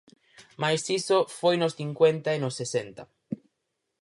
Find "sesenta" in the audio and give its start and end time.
2.59-3.03